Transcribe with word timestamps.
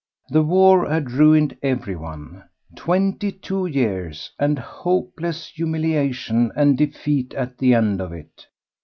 The 0.29 0.41
war 0.41 0.89
had 0.89 1.11
ruined 1.11 1.55
everyone. 1.61 2.43
Twenty 2.75 3.31
two 3.31 3.67
years! 3.67 4.31
and 4.39 4.57
hopeless 4.57 5.49
humiliation 5.49 6.51
and 6.55 6.75
defeat 6.75 7.35
at 7.35 7.59
the 7.59 7.75
end 7.75 8.01
of 8.01 8.11
it. 8.11 8.47